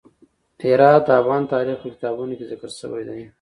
[0.63, 3.21] هرات د افغان تاریخ په کتابونو کې ذکر شوی دي.